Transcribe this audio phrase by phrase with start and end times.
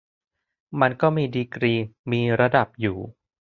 [0.81, 1.73] มันก็มีดีกรี
[2.11, 2.97] มีระดับอยู่